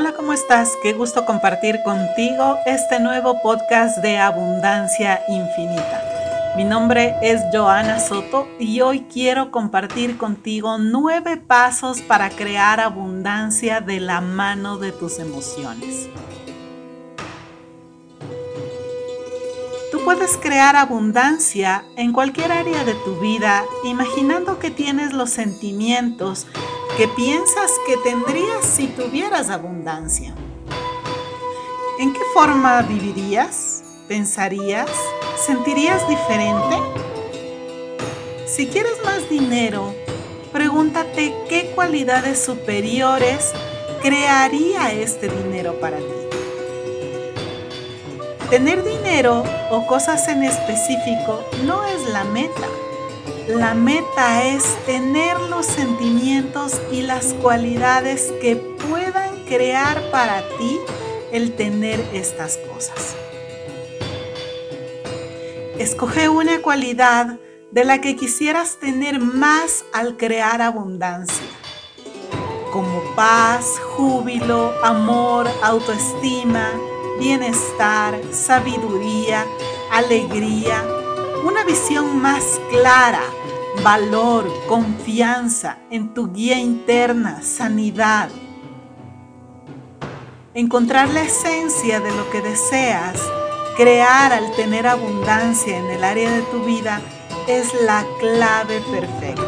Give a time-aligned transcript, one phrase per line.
[0.00, 0.78] Hola, ¿cómo estás?
[0.82, 6.54] Qué gusto compartir contigo este nuevo podcast de Abundancia Infinita.
[6.56, 13.82] Mi nombre es Joana Soto y hoy quiero compartir contigo nueve pasos para crear abundancia
[13.82, 16.08] de la mano de tus emociones.
[19.92, 26.46] Tú puedes crear abundancia en cualquier área de tu vida imaginando que tienes los sentimientos
[26.96, 30.34] ¿Qué piensas que tendrías si tuvieras abundancia?
[31.98, 33.82] ¿En qué forma vivirías?
[34.08, 34.90] ¿Pensarías?
[35.46, 36.76] ¿Sentirías diferente?
[38.46, 39.94] Si quieres más dinero,
[40.52, 43.52] pregúntate qué cualidades superiores
[44.02, 46.04] crearía este dinero para ti.
[48.50, 52.66] Tener dinero o cosas en específico no es la meta
[53.56, 60.78] la meta es tener los sentimientos y las cualidades que puedan crear para ti
[61.32, 63.16] el tener estas cosas.
[65.78, 67.38] Escoge una cualidad
[67.72, 71.46] de la que quisieras tener más al crear abundancia,
[72.72, 76.70] como paz, júbilo, amor, autoestima,
[77.18, 79.44] bienestar, sabiduría,
[79.90, 80.84] alegría,
[81.44, 83.22] una visión más clara
[83.82, 88.28] valor, confianza en tu guía interna, sanidad.
[90.54, 93.16] Encontrar la esencia de lo que deseas,
[93.76, 97.00] crear al tener abundancia en el área de tu vida
[97.46, 99.42] es la clave perfecta.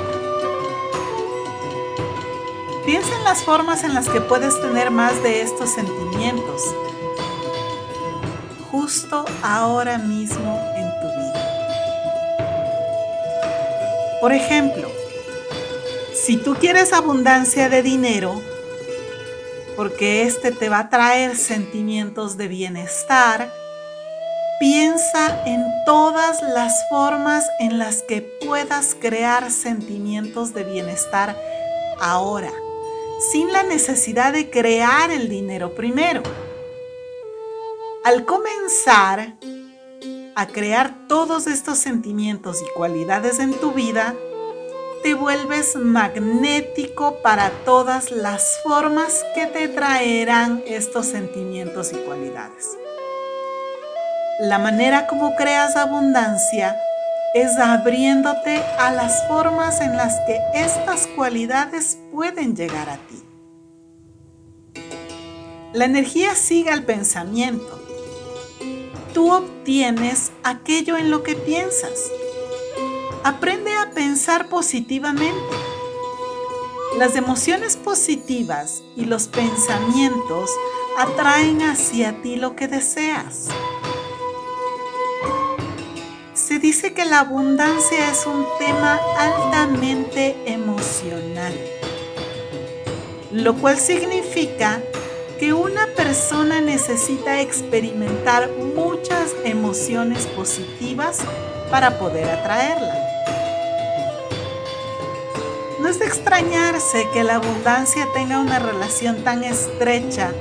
[2.87, 6.63] Piensa en las formas en las que puedes tener más de estos sentimientos
[8.73, 10.72] justo ahora mismo
[14.23, 14.89] Por ejemplo,
[16.15, 18.41] si tú quieres abundancia de dinero,
[19.75, 23.53] porque este te va a traer sentimientos de bienestar,
[24.61, 31.37] piensa en todas las formas en las que puedas crear sentimientos de bienestar
[32.01, 32.53] ahora,
[33.33, 36.23] sin la necesidad de crear el dinero primero.
[38.05, 39.35] Al comenzar,
[40.35, 44.15] a crear todos estos sentimientos y cualidades en tu vida,
[45.03, 52.77] te vuelves magnético para todas las formas que te traerán estos sentimientos y cualidades.
[54.41, 56.77] La manera como creas abundancia
[57.35, 63.23] es abriéndote a las formas en las que estas cualidades pueden llegar a ti.
[65.73, 67.82] La energía sigue al pensamiento
[69.13, 72.11] tú obtienes aquello en lo que piensas.
[73.25, 75.57] Aprende a pensar positivamente.
[76.99, 80.51] Las emociones positivas y los pensamientos
[80.99, 83.49] atraen hacia ti lo que deseas.
[86.35, 91.55] Se dice que la abundancia es un tema altamente emocional,
[93.31, 94.83] lo cual significa
[95.43, 98.49] que una persona necesita experimentar
[99.03, 101.19] muchas emociones positivas
[101.73, 102.95] para poder atraerla.
[105.81, 110.33] No es de extrañarse que la abundancia tenga una relación tan estrecha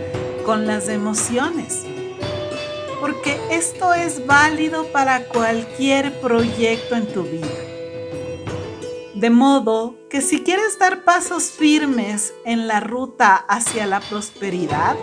[0.45, 1.85] con las emociones,
[2.99, 7.47] porque esto es válido para cualquier proyecto en tu vida.
[9.15, 14.95] De modo que si quieres dar pasos firmes en la ruta hacia la prosperidad,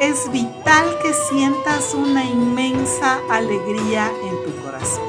[0.00, 5.04] es vital que sientas una inmensa alegría en tu corazón.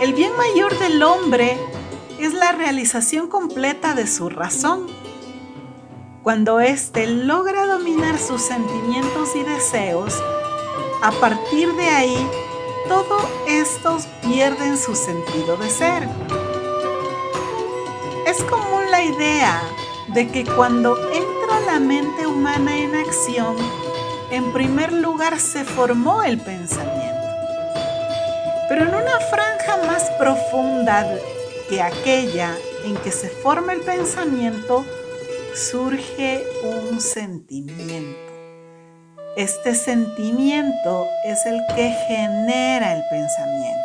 [0.00, 1.56] El bien mayor del hombre
[2.18, 4.88] es la realización completa de su razón.
[6.22, 10.14] Cuando éste logra dominar sus sentimientos y deseos,
[11.02, 12.28] a partir de ahí
[12.88, 16.08] todos estos pierden su sentido de ser.
[18.26, 19.62] Es común la idea
[20.16, 23.54] de que cuando entra la mente humana en acción,
[24.30, 27.28] en primer lugar se formó el pensamiento.
[28.66, 31.06] Pero en una franja más profunda
[31.68, 34.86] que aquella en que se forma el pensamiento,
[35.54, 38.32] surge un sentimiento.
[39.36, 43.84] Este sentimiento es el que genera el pensamiento.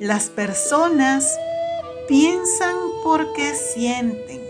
[0.00, 1.38] Las personas
[2.08, 4.40] piensan porque sienten.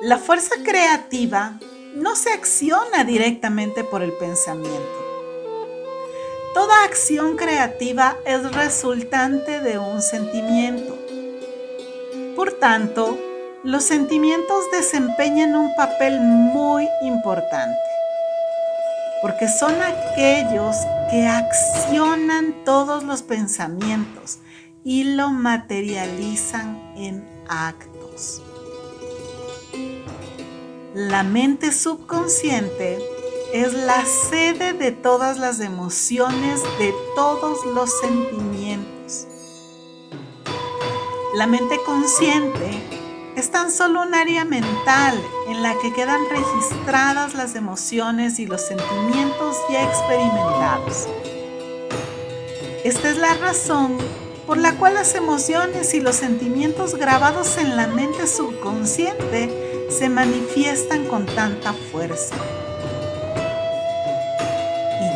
[0.00, 1.58] La fuerza creativa
[1.94, 4.98] no se acciona directamente por el pensamiento.
[6.54, 10.98] Toda acción creativa es resultante de un sentimiento.
[12.36, 13.18] Por tanto,
[13.64, 17.87] los sentimientos desempeñan un papel muy importante,
[19.22, 20.76] porque son aquellos
[21.10, 24.38] que accionan todos los pensamientos
[24.84, 28.42] y lo materializan en actos.
[30.94, 32.98] La mente subconsciente
[33.52, 39.26] es la sede de todas las emociones, de todos los sentimientos.
[41.34, 42.97] La mente consciente
[43.38, 45.14] es tan solo un área mental
[45.48, 51.08] en la que quedan registradas las emociones y los sentimientos ya experimentados.
[52.84, 53.98] Esta es la razón
[54.46, 61.06] por la cual las emociones y los sentimientos grabados en la mente subconsciente se manifiestan
[61.06, 62.34] con tanta fuerza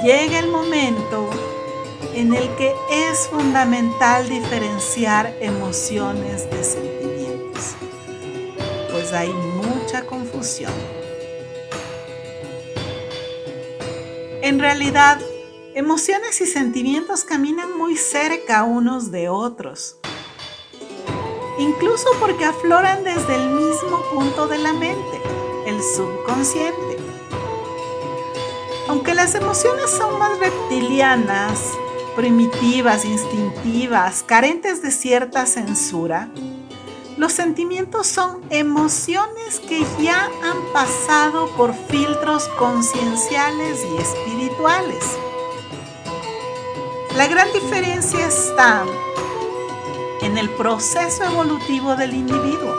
[0.03, 1.31] llega el momento
[2.15, 6.92] en el que es fundamental diferenciar emociones de sentimientos,
[9.02, 10.72] pues hay mucha confusión.
[14.43, 15.19] En realidad,
[15.75, 19.96] emociones y sentimientos caminan muy cerca unos de otros,
[21.58, 25.20] incluso porque afloran desde el mismo punto de la mente,
[25.66, 26.99] el subconsciente.
[28.88, 31.58] Aunque las emociones son más reptilianas,
[32.14, 36.28] primitivas, instintivas, carentes de cierta censura,
[37.23, 45.05] los sentimientos son emociones que ya han pasado por filtros concienciales y espirituales.
[47.17, 48.83] La gran diferencia está
[50.21, 52.75] en el proceso evolutivo del individuo,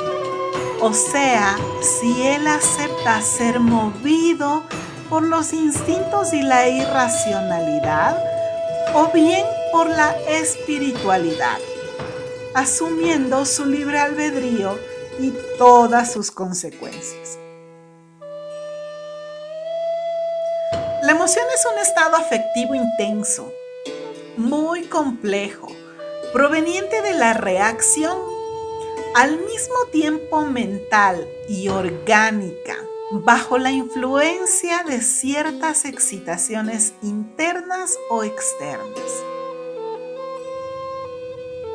[0.82, 4.64] o sea, si él acepta ser movido
[5.10, 8.22] por los instintos y la irracionalidad
[8.94, 11.60] o bien por la espiritualidad,
[12.54, 14.78] asumiendo su libre albedrío
[15.20, 17.38] y todas sus consecuencias.
[21.04, 23.52] La emoción es un estado afectivo intenso,
[24.38, 25.68] muy complejo,
[26.32, 28.18] proveniente de la reacción
[29.16, 32.78] al mismo tiempo mental y orgánica
[33.12, 39.33] bajo la influencia de ciertas excitaciones internas o externas.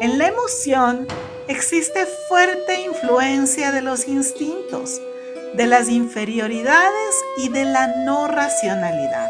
[0.01, 1.09] En la emoción
[1.49, 5.01] existe fuerte influencia de los instintos,
[5.55, 9.29] de las inferioridades y de la no racionalidad.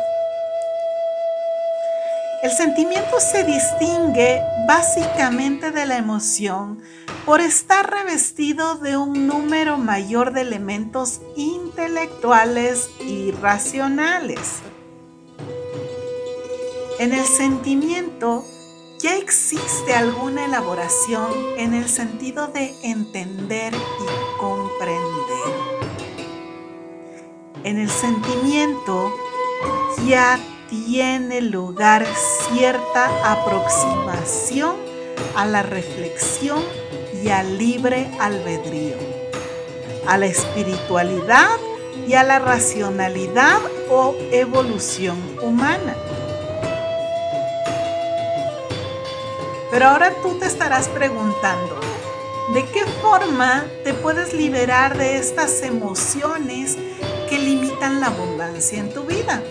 [2.42, 6.82] El sentimiento se distingue básicamente de la emoción
[7.24, 14.56] por estar revestido de un número mayor de elementos intelectuales y racionales.
[16.98, 18.44] En el sentimiento
[19.00, 25.28] ya existe alguna elaboración en el sentido de entender y comprender.
[27.62, 29.14] En el sentimiento
[30.06, 32.06] ya tiene lugar
[32.48, 34.76] cierta aproximación
[35.36, 36.62] a la reflexión
[37.22, 38.96] y al libre albedrío,
[40.06, 41.56] a la espiritualidad
[42.06, 43.58] y a la racionalidad
[43.90, 45.94] o evolución humana.
[49.70, 51.78] Pero ahora tú te estarás preguntando,
[52.54, 56.76] ¿de qué forma te puedes liberar de estas emociones
[57.28, 59.42] que limitan la abundancia en tu vida?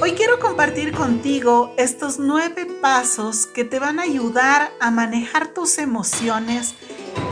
[0.00, 5.78] Hoy quiero compartir contigo estos nueve pasos que te van a ayudar a manejar tus
[5.78, 6.74] emociones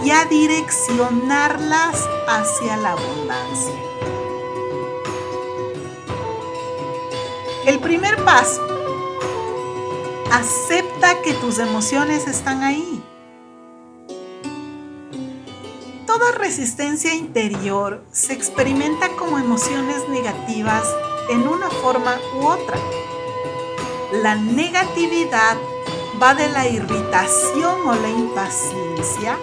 [0.04, 3.75] y a direccionarlas hacia la abundancia.
[7.66, 8.62] El primer paso,
[10.33, 13.05] acepta que tus emociones están ahí.
[16.07, 20.85] Toda resistencia interior se experimenta como emociones negativas
[21.29, 22.79] en una forma u otra.
[24.23, 25.59] La negatividad
[26.21, 29.37] va de la irritación o la impaciencia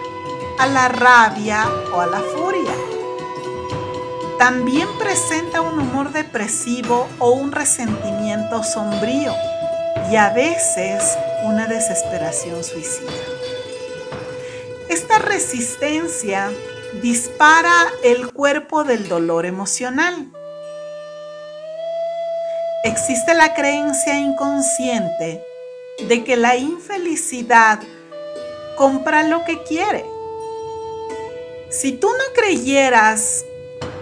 [0.58, 2.74] a la rabia o a la furia.
[4.40, 9.34] También presenta un humor depresivo o un resentimiento sombrío
[10.12, 13.12] y a veces una desesperación suicida.
[14.90, 16.50] Esta resistencia
[17.02, 20.32] dispara el cuerpo del dolor emocional
[22.84, 25.44] existe la creencia inconsciente
[26.08, 27.80] de que la infelicidad
[28.78, 30.06] compra lo que quiere.
[31.70, 33.46] Si tú no creyeras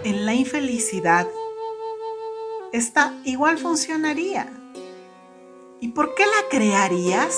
[0.03, 1.27] en la infelicidad,
[2.71, 4.56] esta igual funcionaría.
[5.79, 7.37] ¿Y por qué la crearías?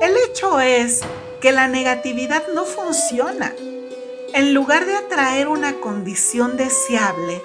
[0.00, 1.02] El hecho es
[1.42, 3.52] que la negatividad no funciona.
[4.32, 7.42] En lugar de atraer una condición deseable,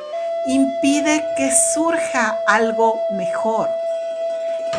[0.48, 3.68] impide que surja algo mejor.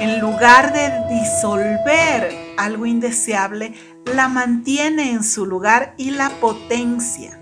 [0.00, 3.74] En lugar de disolver algo indeseable,
[4.06, 7.39] la mantiene en su lugar y la potencia.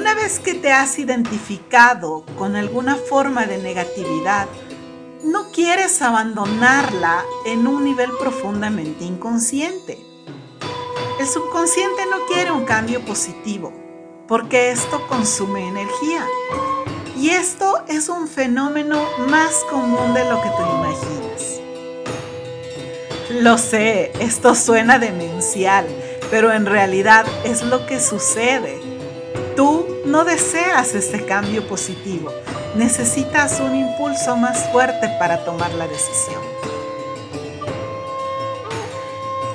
[0.00, 4.48] Una vez que te has identificado con alguna forma de negatividad,
[5.22, 9.98] no quieres abandonarla en un nivel profundamente inconsciente.
[11.20, 13.74] El subconsciente no quiere un cambio positivo,
[14.26, 16.24] porque esto consume energía.
[17.14, 21.60] Y esto es un fenómeno más común de lo que tú imaginas.
[23.42, 25.86] Lo sé, esto suena demencial,
[26.30, 28.89] pero en realidad es lo que sucede.
[29.60, 32.32] Tú no deseas este cambio positivo,
[32.76, 36.40] necesitas un impulso más fuerte para tomar la decisión.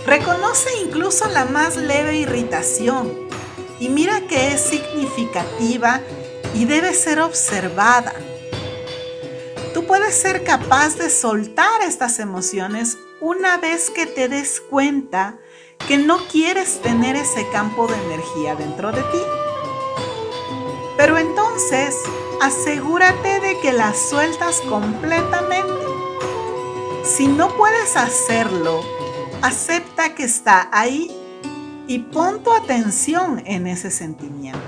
[0.05, 3.17] Reconoce incluso la más leve irritación
[3.79, 6.01] y mira que es significativa
[6.53, 8.13] y debe ser observada.
[9.73, 15.39] Tú puedes ser capaz de soltar estas emociones una vez que te des cuenta
[15.87, 19.44] que no quieres tener ese campo de energía dentro de ti.
[21.05, 22.01] Pero entonces
[22.41, 25.85] asegúrate de que las sueltas completamente.
[27.03, 28.81] Si no puedes hacerlo,
[29.43, 31.15] acepta que está ahí
[31.87, 34.59] y pon tu atención en ese sentimiento.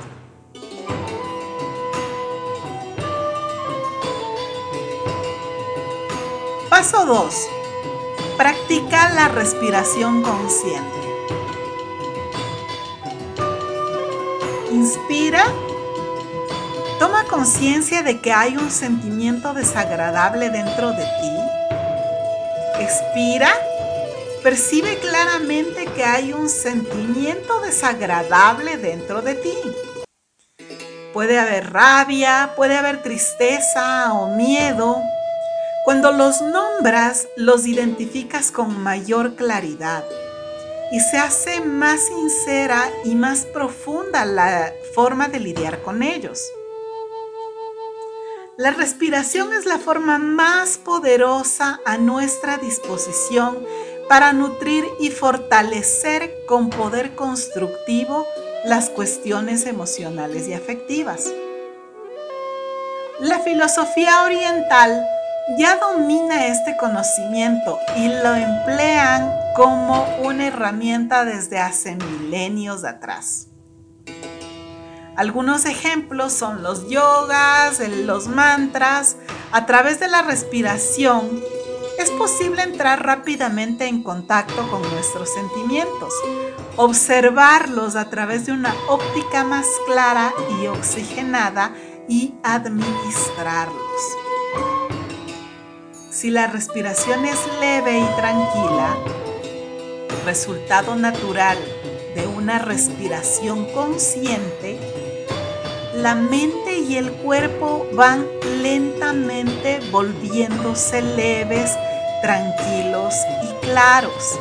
[6.70, 7.48] Paso 2.
[8.38, 11.00] Practica la respiración consciente.
[14.72, 15.44] Inspira
[17.00, 22.82] Toma conciencia de que hay un sentimiento desagradable dentro de ti.
[22.82, 23.54] Expira.
[24.42, 29.54] Percibe claramente que hay un sentimiento desagradable dentro de ti.
[31.14, 35.00] Puede haber rabia, puede haber tristeza o miedo.
[35.86, 40.04] Cuando los nombras, los identificas con mayor claridad
[40.92, 46.42] y se hace más sincera y más profunda la forma de lidiar con ellos.
[48.58, 53.64] La respiración es la forma más poderosa a nuestra disposición
[54.10, 58.26] para nutrir y fortalecer con poder constructivo
[58.66, 61.32] las cuestiones emocionales y afectivas.
[63.20, 65.06] La filosofía oriental
[65.60, 73.50] ya domina este conocimiento y lo emplean como una herramienta desde hace milenios atrás.
[75.18, 79.18] Algunos ejemplos son los yogas, los mantras.
[79.52, 81.42] A través de la respiración
[81.98, 86.14] es posible entrar rápidamente en contacto con nuestros sentimientos,
[86.76, 90.32] observarlos a través de una óptica más clara
[90.62, 91.74] y oxigenada
[92.08, 94.02] y administrarlos.
[96.12, 98.96] Si la respiración es leve y tranquila,
[100.26, 101.58] resultado natural
[102.14, 104.80] de una respiración consciente,
[105.98, 108.28] la mente y el cuerpo van
[108.62, 111.72] lentamente volviéndose leves,
[112.22, 114.40] tranquilos y claros.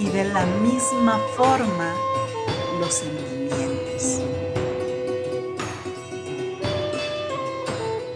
[0.00, 1.94] Y de la misma forma
[2.80, 4.20] los sentimientos.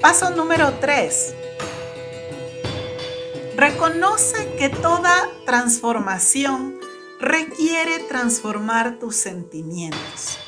[0.00, 1.34] Paso número 3.
[3.56, 6.80] Reconoce que toda transformación
[7.20, 10.38] requiere transformar tus sentimientos.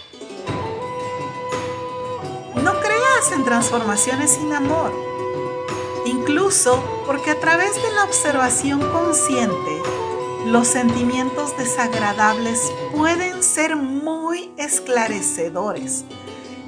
[3.22, 4.92] No creas en transformaciones sin amor.
[6.06, 9.82] Incluso porque a través de la observación consciente,
[10.46, 16.04] los sentimientos desagradables pueden ser muy esclarecedores,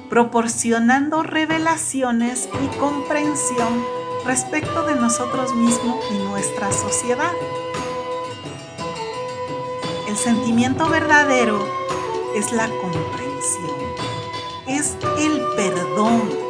[0.09, 3.83] proporcionando revelaciones y comprensión
[4.25, 7.33] respecto de nosotros mismos y nuestra sociedad.
[10.07, 11.65] El sentimiento verdadero
[12.35, 13.85] es la comprensión
[14.67, 16.44] es el perdón,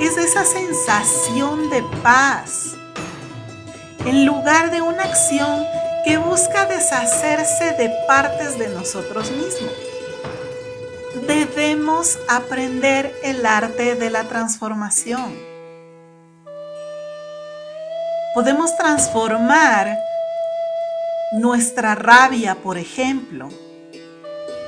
[0.00, 2.74] es esa sensación de paz,
[4.04, 5.64] en lugar de una acción
[6.04, 9.72] que busca deshacerse de partes de nosotros mismos.
[11.26, 15.36] Debemos aprender el arte de la transformación.
[18.34, 19.98] Podemos transformar
[21.32, 23.48] nuestra rabia, por ejemplo,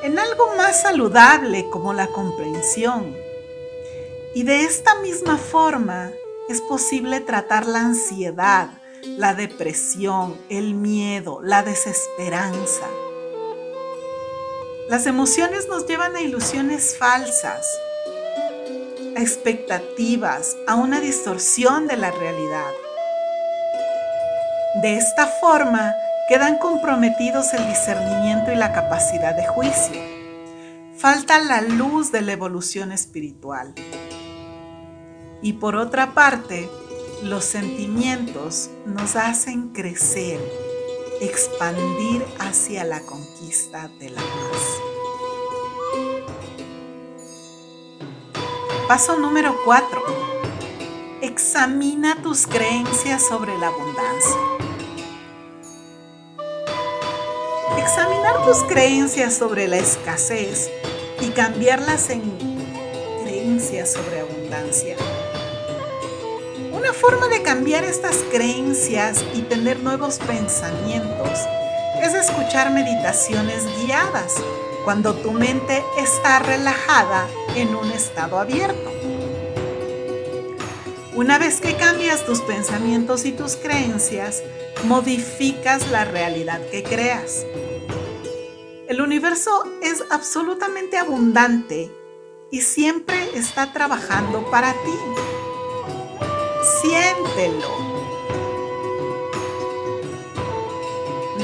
[0.02, 3.16] en algo más saludable como la comprensión,
[4.34, 6.12] Y de esta misma forma
[6.48, 8.70] es posible tratar la ansiedad,
[9.16, 12.86] la depresión, el miedo, la desesperanza.
[14.88, 17.66] Las emociones nos llevan a ilusiones falsas,
[19.16, 22.70] a expectativas, a una distorsión de la realidad.
[24.82, 25.92] De esta forma
[26.28, 30.00] quedan comprometidos el discernimiento y la capacidad de juicio.
[30.96, 33.74] Falta la luz de la evolución espiritual.
[35.42, 36.68] Y por otra parte,
[37.22, 40.40] los sentimientos nos hacen crecer,
[41.20, 44.90] expandir hacia la conquista de la paz.
[48.86, 50.02] Paso número 4.
[51.22, 54.36] Examina tus creencias sobre la abundancia.
[57.78, 60.70] Examinar tus creencias sobre la escasez
[61.20, 62.22] y cambiarlas en
[63.22, 64.96] creencias sobre abundancia
[67.00, 71.30] forma de cambiar estas creencias y tener nuevos pensamientos
[72.02, 74.34] es escuchar meditaciones guiadas
[74.84, 77.26] cuando tu mente está relajada
[77.56, 78.90] en un estado abierto.
[81.14, 84.42] Una vez que cambias tus pensamientos y tus creencias,
[84.84, 87.46] modificas la realidad que creas.
[88.88, 91.90] El universo es absolutamente abundante
[92.50, 95.29] y siempre está trabajando para ti
[96.80, 97.68] siéntelo.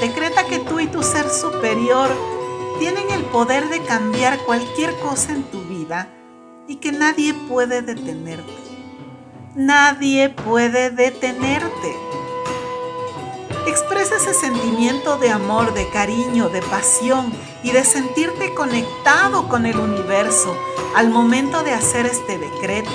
[0.00, 2.10] Decreta que tú y tu ser superior
[2.78, 6.08] tienen el poder de cambiar cualquier cosa en tu vida
[6.68, 8.52] y que nadie puede detenerte.
[9.54, 11.96] Nadie puede detenerte.
[13.66, 19.78] Expresa ese sentimiento de amor, de cariño, de pasión y de sentirte conectado con el
[19.78, 20.54] universo
[20.94, 22.90] al momento de hacer este decreto.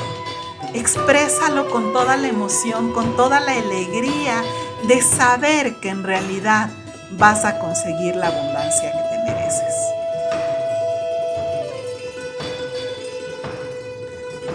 [0.74, 4.42] Exprésalo con toda la emoción, con toda la alegría
[4.88, 6.70] de saber que en realidad
[7.12, 9.76] vas a conseguir la abundancia que te mereces.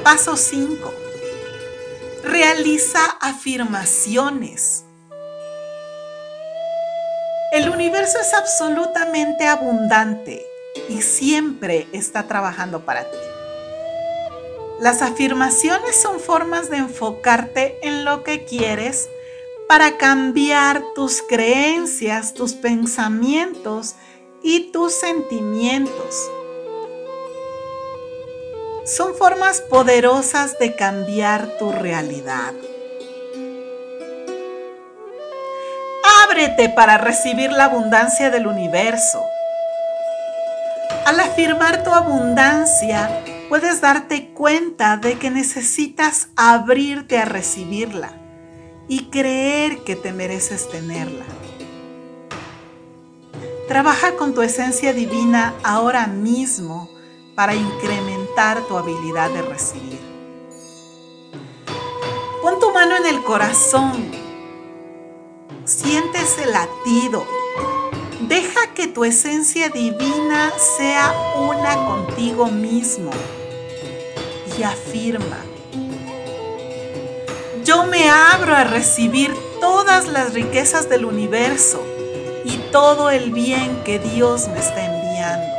[0.03, 0.95] Paso 5.
[2.25, 4.85] Realiza afirmaciones.
[7.53, 10.45] El universo es absolutamente abundante
[10.89, 13.36] y siempre está trabajando para ti.
[14.81, 19.09] Las afirmaciones son formas de enfocarte en lo que quieres
[19.69, 23.95] para cambiar tus creencias, tus pensamientos
[24.43, 26.31] y tus sentimientos.
[28.85, 32.53] Son formas poderosas de cambiar tu realidad.
[36.25, 39.25] Ábrete para recibir la abundancia del universo.
[41.07, 48.13] Al afirmar tu abundancia, puedes darte cuenta de que necesitas abrirte a recibirla
[48.89, 51.25] y creer que te mereces tenerla.
[53.69, 56.89] Trabaja con tu esencia divina ahora mismo
[57.35, 60.01] para incrementar tu habilidad de recibir.
[62.43, 64.11] Pon tu mano en el corazón.
[65.65, 67.36] Siente ese latido.
[68.29, 73.13] Deja que tu esencia divina sea una contigo mismo
[74.59, 75.39] y afirma,
[77.65, 81.81] yo me abro a recibir todas las riquezas del universo
[82.45, 85.57] y todo el bien que Dios me está enviando.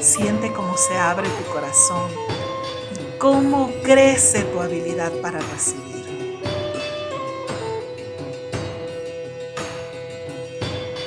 [0.00, 2.10] Siente cómo se abre tu corazón
[2.92, 5.93] y cómo crece tu habilidad para recibir.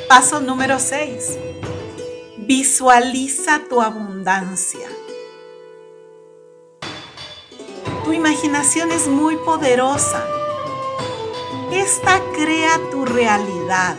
[0.08, 1.38] Paso número 6.
[2.38, 4.88] Visualiza tu abundancia.
[8.06, 10.26] Tu imaginación es muy poderosa.
[11.74, 13.98] Esta crea tu realidad.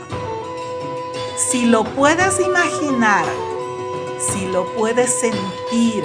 [1.36, 3.26] Si lo puedes imaginar,
[4.18, 6.04] si lo puedes sentir,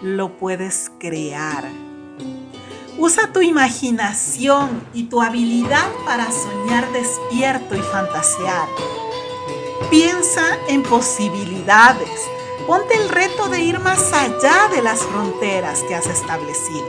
[0.00, 1.64] lo puedes crear.
[2.98, 8.68] Usa tu imaginación y tu habilidad para soñar despierto y fantasear.
[9.90, 12.08] Piensa en posibilidades.
[12.66, 16.88] Ponte el reto de ir más allá de las fronteras que has establecido.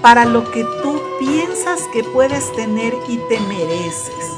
[0.00, 4.32] Para lo que tú piensas que puedes tener y te mereces.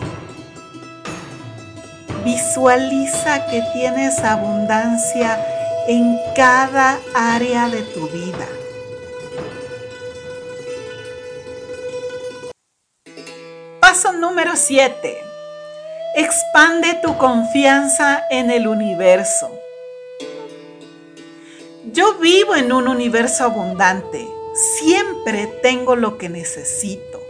[2.24, 5.42] Visualiza que tienes abundancia
[5.88, 8.46] en cada área de tu vida.
[13.80, 15.33] Paso número 7
[16.16, 19.50] Expande tu confianza en el universo.
[21.90, 24.24] Yo vivo en un universo abundante.
[24.78, 27.20] Siempre tengo lo que necesito.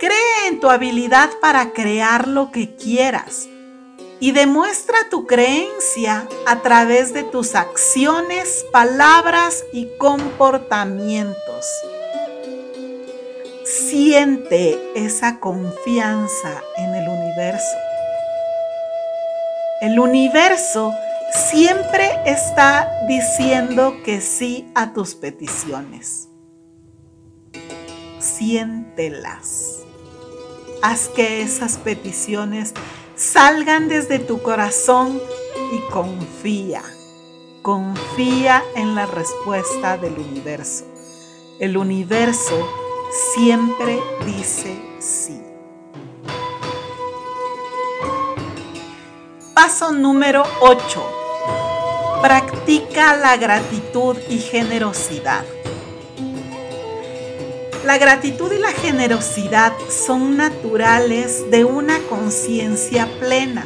[0.00, 3.48] Cree en tu habilidad para crear lo que quieras
[4.18, 11.64] y demuestra tu creencia a través de tus acciones, palabras y comportamientos.
[13.64, 17.03] Siente esa confianza en el
[19.80, 20.94] El universo
[21.50, 26.28] siempre está diciendo que sí a tus peticiones.
[28.20, 29.80] Siéntelas.
[30.82, 32.72] Haz que esas peticiones
[33.16, 35.20] salgan desde tu corazón
[35.72, 36.82] y confía.
[37.62, 40.84] Confía en la respuesta del universo.
[41.58, 42.68] El universo
[43.34, 45.53] siempre dice sí.
[49.54, 52.20] Paso número 8.
[52.20, 55.44] Practica la gratitud y generosidad.
[57.84, 63.64] La gratitud y la generosidad son naturales de una conciencia plena.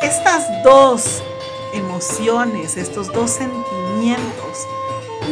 [0.00, 1.20] Estas dos
[1.74, 4.68] emociones, estos dos sentimientos,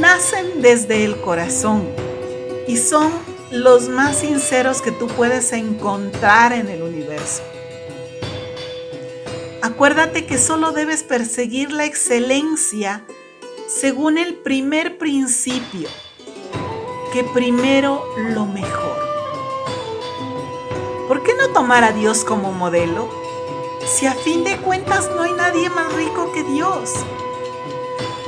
[0.01, 1.89] nacen desde el corazón
[2.67, 3.13] y son
[3.53, 7.45] los más sinceros que tú puedes encontrar en el universo.
[9.69, 13.05] Acuérdate que solo debes perseguir la excelencia
[13.69, 15.89] según el primer principio,
[17.13, 18.97] que primero lo mejor.
[21.07, 23.11] ¿Por qué no tomar a Dios como modelo?
[23.87, 26.93] Si a fin de cuentas no hay nadie más rico que Dios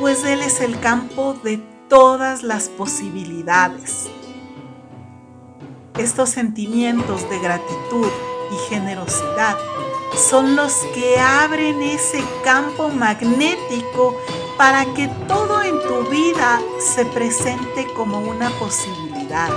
[0.01, 1.59] pues Él es el campo de
[1.91, 4.09] todas las posibilidades.
[5.99, 8.09] Estos sentimientos de gratitud
[8.51, 9.59] y generosidad
[10.21, 14.17] son los que abren ese campo magnético
[14.57, 19.51] para que todo en tu vida se presente como una posibilidad,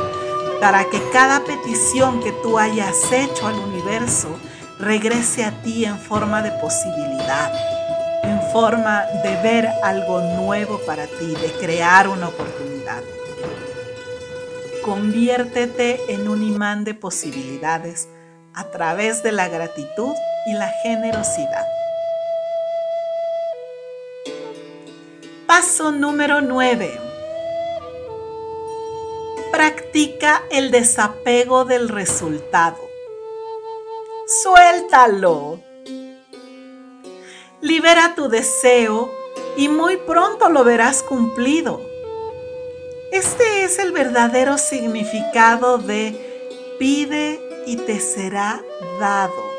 [0.61, 4.29] para que cada petición que tú hayas hecho al universo
[4.79, 7.51] regrese a ti en forma de posibilidad
[8.23, 13.03] en forma de ver algo nuevo para ti, de crear una oportunidad.
[14.81, 18.07] Conviértete en un imán de posibilidades
[18.53, 20.13] a través de la gratitud
[20.45, 21.67] y la generosidad.
[25.47, 26.99] Paso número 9.
[29.51, 32.77] Practica el desapego del resultado.
[34.41, 35.59] Suéltalo
[37.63, 39.09] Libera tu deseo
[39.55, 41.79] y muy pronto lo verás cumplido.
[43.13, 48.61] Este es el verdadero significado de pide y te será
[48.99, 49.52] dado.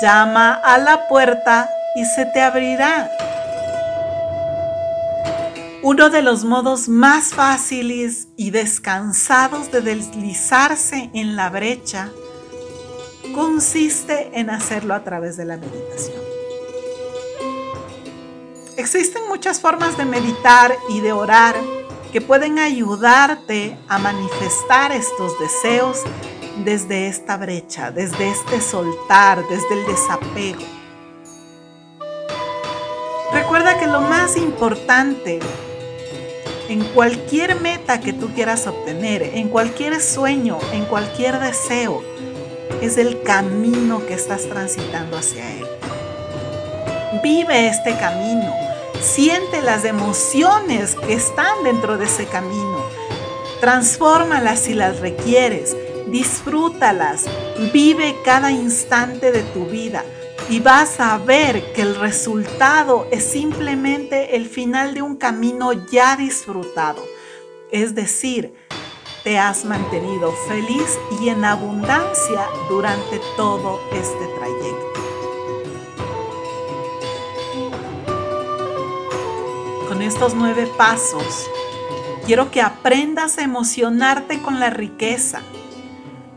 [0.00, 3.10] Llama a la puerta y se te abrirá.
[5.82, 12.10] Uno de los modos más fáciles y descansados de deslizarse en la brecha
[13.34, 16.22] consiste en hacerlo a través de la meditación.
[18.76, 21.56] Existen muchas formas de meditar y de orar
[22.12, 26.04] que pueden ayudarte a manifestar estos deseos
[26.64, 30.62] desde esta brecha, desde este soltar, desde el desapego.
[33.32, 35.40] Recuerda que lo más importante
[36.68, 42.02] en cualquier meta que tú quieras obtener, en cualquier sueño, en cualquier deseo,
[42.80, 45.66] es el camino que estás transitando hacia él.
[47.22, 48.54] Vive este camino.
[49.00, 52.82] Siente las emociones que están dentro de ese camino.
[53.60, 55.76] Transfórmalas si las requieres.
[56.12, 57.24] Disfrútalas.
[57.72, 60.04] Vive cada instante de tu vida
[60.50, 66.16] y vas a ver que el resultado es simplemente el final de un camino ya
[66.16, 67.02] disfrutado.
[67.70, 68.52] Es decir,
[69.24, 74.92] te has mantenido feliz y en abundancia durante todo este trayecto.
[79.88, 81.48] Con estos nueve pasos,
[82.26, 85.40] quiero que aprendas a emocionarte con la riqueza.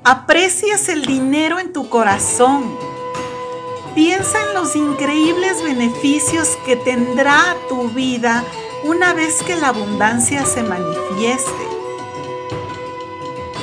[0.08, 2.78] Aprecies el dinero en tu corazón.
[3.96, 8.44] Piensa en los increíbles beneficios que tendrá tu vida
[8.84, 11.68] una vez que la abundancia se manifieste.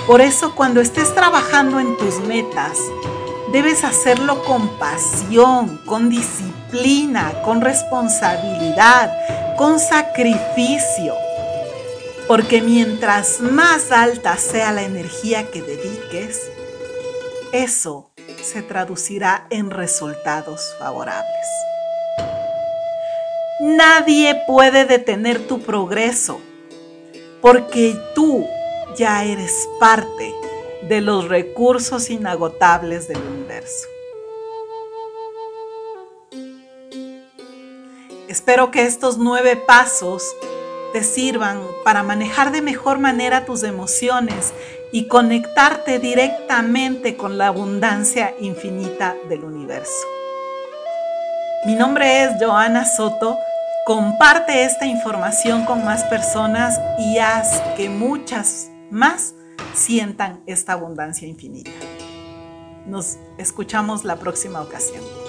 [0.05, 2.77] Por eso cuando estés trabajando en tus metas,
[3.53, 9.13] debes hacerlo con pasión, con disciplina, con responsabilidad,
[9.57, 11.15] con sacrificio.
[12.29, 16.51] Porque mientras más alta sea la energía que dediques,
[17.53, 18.11] eso
[18.43, 21.47] se traducirá en resultados favorables.
[23.61, 26.41] Nadie puede detener tu progreso
[27.41, 28.47] porque tú
[28.97, 30.35] ya eres parte
[30.89, 33.87] de los recursos inagotables del universo.
[38.29, 40.25] Espero que estos nueve pasos
[40.93, 44.53] te sirvan para manejar de mejor manera tus emociones
[44.93, 50.07] y conectarte directamente con la abundancia infinita del universo.
[51.65, 53.39] Mi nombre es Joana Soto.
[53.87, 59.35] Comparte esta información con más personas y haz que muchas más
[59.75, 61.71] sientan esta abundancia infinita.
[62.87, 65.22] Nos escuchamos la próxima ocasión.